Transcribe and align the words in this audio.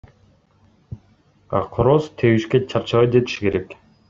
А 1.57 1.59
короз 1.75 2.03
тебишке 2.17 2.57
чарчабай 2.71 3.07
жетиши 3.11 3.39
керек. 3.45 3.67